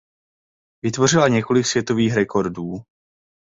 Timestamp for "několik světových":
1.27-2.13